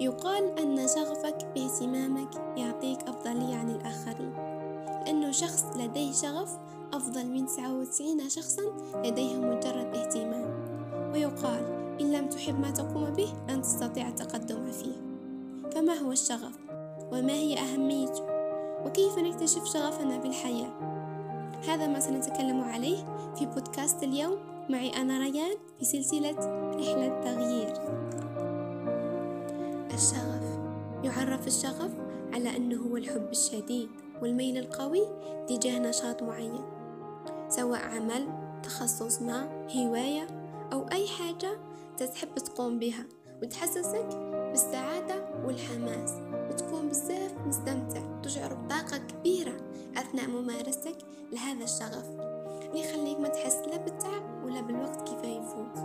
[0.00, 4.32] يقال أن شغفك باهتمامك يعطيك أفضلية عن الآخرين
[5.04, 6.58] لأنه شخص لديه شغف
[6.92, 8.62] أفضل من 99 شخصا
[9.04, 10.64] لديهم مجرد اهتمام
[11.12, 14.96] ويقال إن لم تحب ما تقوم به لن تستطيع التقدم فيه
[15.74, 16.58] فما هو الشغف؟
[17.12, 18.24] وما هي أهميته؟
[18.86, 20.70] وكيف نكتشف شغفنا بالحياة؟
[21.68, 22.96] هذا ما سنتكلم عليه
[23.38, 24.38] في بودكاست اليوم
[24.68, 26.36] معي أنا ريان في سلسلة
[26.76, 27.72] رحلة تغيير
[29.94, 30.58] الشغف.
[31.04, 31.90] يعرف الشغف
[32.32, 33.88] على أنه هو الحب الشديد
[34.22, 35.02] والميل القوي
[35.48, 36.64] تجاه نشاط معين
[37.48, 38.28] سواء عمل
[38.62, 40.26] تخصص ما هواية
[40.72, 41.58] أو أي حاجة
[41.98, 43.06] تحب تقوم بها
[43.42, 44.06] وتحسسك
[44.50, 46.12] بالسعادة والحماس
[46.50, 49.56] وتكون بزاف مستمتع تشعر بطاقة كبيرة
[49.96, 50.96] أثناء ممارستك
[51.32, 52.08] لهذا الشغف
[52.74, 55.78] يخليك ما تحس لا بالتعب ولا بالوقت كيف يفوت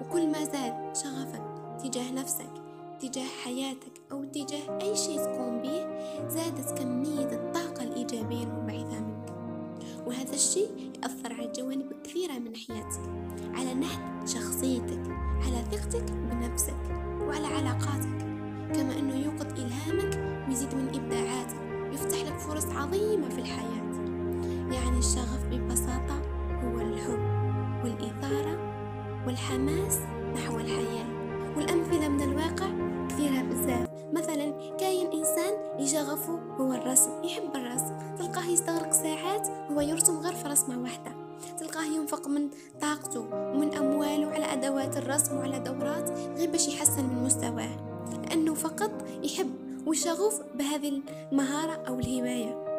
[0.00, 1.42] وكل ما زاد شغفك
[1.82, 2.59] تجاه نفسك
[3.00, 5.86] تجاه حياتك أو تجاه أي شيء تقوم به
[6.28, 9.34] زادت كمية الطاقة الإيجابية المنبعثة منك.
[10.06, 13.00] وهذا الشيء يأثر على جوانب كثيرة من حياتك
[13.54, 15.02] على نحت شخصيتك
[15.42, 16.76] على ثقتك بنفسك
[17.20, 18.20] وعلى علاقاتك.
[18.74, 23.90] كما أنه يوقظ إلهامك ويزيد من إبداعاتك ويفتح لك فرص عظيمة في الحياة.
[24.72, 26.22] يعني الشغف ببساطة
[26.64, 27.20] هو الحب
[27.84, 28.58] والإثارة
[29.26, 29.98] والحماس
[30.34, 31.19] نحو الحياة.
[31.56, 32.66] والأمثلة من الواقع
[33.08, 38.16] كثيرة بزاف مثلا كاين إنسان لشغفه هو الرسم يحب الرسم.
[38.18, 41.12] تلقاه يستغرق ساعات هو يرسم غير في رسمة واحدة.
[41.58, 42.48] تلقاه ينفق من
[42.80, 47.76] طاقته ومن أمواله على أدوات الرسم وعلى دورات غير باش يحسن من مستواه.
[48.22, 48.90] لأنه فقط
[49.22, 49.50] يحب
[49.86, 52.70] وشغوف بهذه المهارة أو الهواية.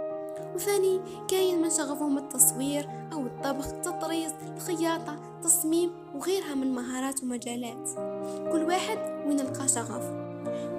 [0.55, 7.89] وثاني كاين من شغفهم التصوير أو الطبخ التطريز الخياطة تصميم وغيرها من مهارات ومجالات.
[8.51, 8.97] كل واحد
[9.27, 10.21] وين لقى شغف.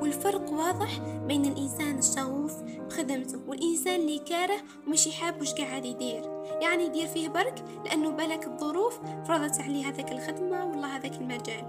[0.02, 6.22] والفرق واضح بين الإنسان الشغوف بخدمته والإنسان اللي كاره ومشي حاب وش قاعد يدير.
[6.60, 11.64] يعني يدير فيه برك لأنه بالك الظروف فرضت عليه هذاك الخدمة ولا هذاك المجال.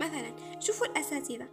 [0.00, 1.46] مثلا شوفوا الأساتذة.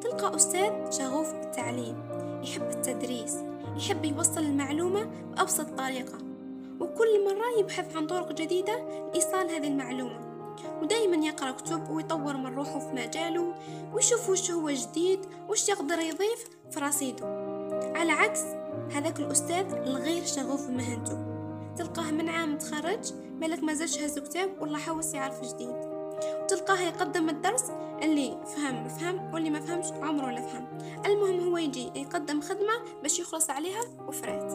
[0.00, 1.96] تلقى أستاذ شغوف بالتعليم
[2.42, 3.36] يحب التدريس
[3.76, 6.18] يحب يوصل المعلومة بأبسط طريقة.
[6.80, 8.76] وكل مرة يبحث عن طرق جديدة
[9.08, 10.23] لإيصال هذه المعلومة.
[10.82, 13.54] ودايما يقرأ كتب ويطور من روحه في مجاله
[13.92, 17.26] ويشوف وش هو جديد وش يقدر يضيف في رصيده.
[17.94, 18.40] على عكس
[18.92, 21.18] هذاك الأستاذ الغير شغوف بمهنته
[21.76, 25.94] تلقاه من عام تخرج مالك ما زادش هز كتاب ولا حوس يعرف جديد.
[26.42, 27.70] وتلقاه يقدم الدرس
[28.02, 30.78] اللي فهم فهم واللي ما فهمش عمره لا فهم.
[31.06, 32.72] المهم هو يجي يقدم خدمة
[33.02, 34.52] باش يخلص عليها وفرات.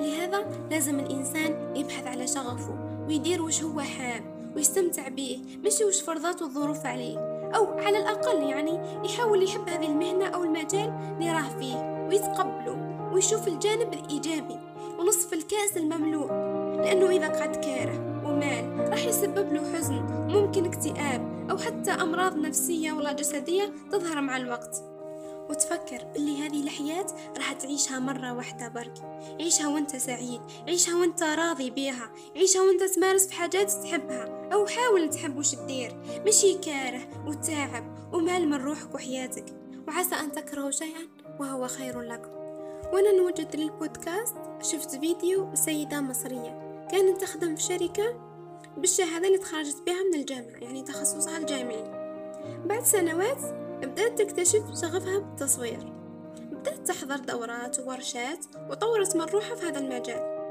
[0.00, 4.41] لهذا لازم الإنسان يبحث على شغفه ويدير وش هو حاب.
[4.56, 7.18] ويستمتع به مش وش فرضات الظروف عليه.
[7.56, 13.48] أو على الأقل يعني يحاول يحب هذه المهنة أو المجال اللي راه فيه ويتقبله ويشوف
[13.48, 14.58] الجانب الإيجابي
[14.98, 16.32] ونصف الكاس المملوء.
[16.76, 22.92] لأنه إذا قعد كاره ومال راح يسبب له حزن ممكن اكتئاب أو حتى أمراض نفسية
[22.92, 24.82] ولا جسدية تظهر مع الوقت.
[25.50, 28.94] وتفكر اللي هذه الحياة راح تعيشها مرة واحدة برك.
[29.40, 34.41] عيشها وأنت سعيد عيشها وأنت راضي بيها عيشها وأنت تمارس في حاجات تحبها.
[34.52, 35.96] أو حاول تحب وش تدير.
[36.26, 39.44] مشي كاره وتعب ومال من روحك وحياتك.
[39.88, 41.08] وعسى أن تكرهوا شيئا
[41.40, 42.30] وهو خير لكم
[42.92, 46.86] وأنا نوجد للبودكاست شفت فيديو سيدة مصرية.
[46.90, 48.32] كانت تخدم في شركة
[48.76, 51.84] بالشهادة اللي تخرجت بها من الجامعة يعني تخصصها الجامعي.
[52.64, 53.40] بعد سنوات
[53.82, 55.92] بدأت تكتشف شغفها بالتصوير.
[56.52, 60.41] بدأت تحضر دورات وورشات وطورت من روحها في هذا المجال.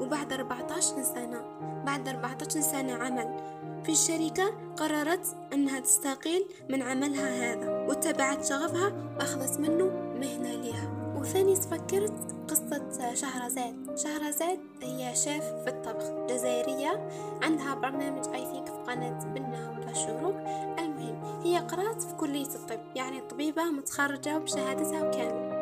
[0.00, 1.40] وبعد 14 سنة
[1.86, 3.56] بعد 14 سنة عمل.
[3.84, 4.44] في الشركة
[4.76, 9.84] قررت أنها تستقيل من عملها هذا واتبعت شغفها وأخذت منه
[10.20, 13.98] مهنة لها وثاني تفكرت قصة شهرزاد.
[13.98, 17.08] شهرزاد هي شيف في الطبخ جزائرية
[17.42, 20.36] عندها برنامج اي ثينك في قناة بنة ولا شروق
[20.78, 25.56] المهم هي قرأت في كلية الطب يعني طبيبة متخرجة بشهادتها وكامل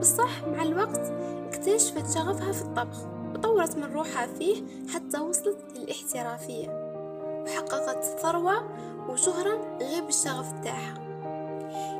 [0.00, 1.12] بصح مع الوقت
[1.48, 3.17] اكتشفت شغفها في الطبخ.
[3.34, 4.62] وطورت من روحها فيه
[4.94, 6.88] حتى وصلت للاحترافية.
[7.44, 8.68] وحققت ثروة
[9.08, 11.08] وشهرة غير بالشغف تاعها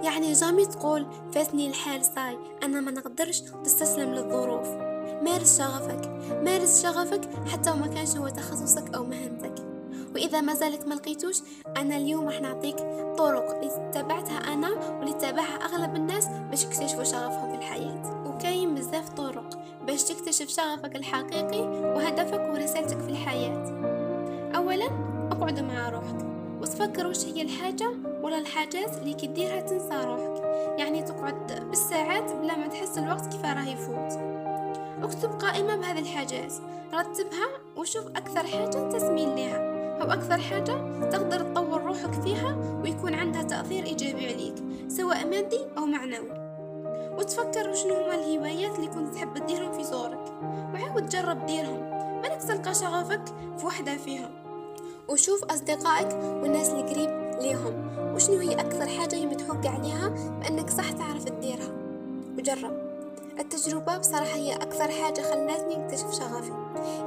[0.02, 4.69] يعني جامي تقول فاتني الحال صاي أنا ما نقدرش تستسلم للظروف.
[5.22, 6.10] مارس شغفك
[6.44, 7.20] مارس شغفك
[7.52, 9.54] حتى وما كانش هو تخصصك أو مهنتك.
[10.14, 11.36] وإذا ما زالت ما لقيتوش
[11.76, 12.76] أنا اليوم راح نعطيك
[13.19, 18.18] طرق اللي تبعتها أنا واللي تبعها أغلب الناس باش يكتشفوا شغفهم في الحياة.
[20.43, 23.64] اكتشف شغفك الحقيقي وهدفك ورسالتك في الحياة.
[24.56, 24.87] أولا
[25.32, 26.26] أقعد مع روحك.
[26.61, 27.90] وتفكر وش هي الحاجة
[28.23, 30.43] ولا الحاجات اللي كديرها تنسى روحك.
[30.79, 34.12] يعني تقعد بالساعات بلا ما تحس الوقت كيف راه يفوت.
[35.02, 36.52] اكتب قائمة بهذه الحاجات.
[36.94, 39.79] رتبها وشوف أكثر حاجة تسميل لها.
[40.02, 44.55] أو أكثر حاجة تقدر تطور روحك فيها ويكون عندها تأثير إيجابي عليك
[44.88, 46.49] سواء مادي أو معنوي.
[47.19, 51.81] وتفكر شنو هما الهوايات اللي كنت تحب تديرهم في صغرك وعاود جرب ديرهم.
[52.23, 53.23] مالك تلقى شغفك
[53.58, 54.31] في وحدة فيهم.
[55.08, 57.88] وشوف أصدقائك والناس اللي قريب ليهم.
[58.14, 61.73] وشنو هي أكثر حاجة يمدحوك عليها؟ بأنك صح تعرف تديرها.
[62.38, 62.88] وجرب.
[63.38, 66.52] التجربة بصراحة هي أكثر حاجة خلتني أكتشف شغفي.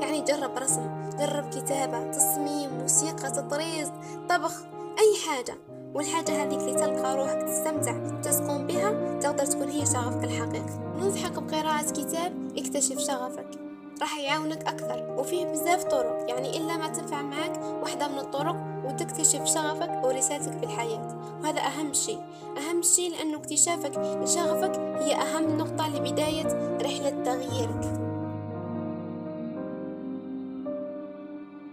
[0.02, 3.92] يعني جرب رسم جرب كتابة تصميم موسيقى تطريز
[4.30, 4.64] طبخ
[5.00, 5.71] أي حاجة.
[5.94, 10.80] والحاجة هذيك اللي تلقى روحك تستمتع تقوم بها تقدر تكون هي شغفك الحقيقي.
[10.98, 13.48] ننصحك بقراءة كتاب اكتشف شغفك.
[14.02, 18.56] راح يعاونك أكثر وفيه بزاف طرق يعني إلا ما تنفع معك واحدة من الطرق
[18.86, 21.18] وتكتشف شغفك ورسالتك في الحياة.
[21.44, 22.20] وهذا أهم شيء.
[22.58, 26.72] أهم شيء لأنه اكتشافك لشغفك هي أهم نقطة لبداية